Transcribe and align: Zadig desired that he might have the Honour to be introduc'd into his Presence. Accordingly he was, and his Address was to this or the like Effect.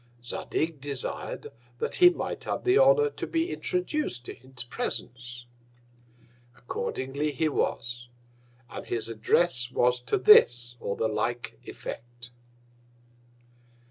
Zadig 0.23 0.81
desired 0.81 1.45
that 1.77 1.93
he 1.93 2.09
might 2.09 2.45
have 2.45 2.63
the 2.63 2.79
Honour 2.79 3.11
to 3.11 3.27
be 3.27 3.55
introduc'd 3.55 4.29
into 4.29 4.33
his 4.51 4.63
Presence. 4.63 5.45
Accordingly 6.57 7.31
he 7.31 7.47
was, 7.47 8.09
and 8.67 8.83
his 8.83 9.09
Address 9.09 9.69
was 9.69 9.99
to 9.99 10.17
this 10.17 10.75
or 10.79 10.95
the 10.95 11.07
like 11.07 11.59
Effect. 11.65 12.31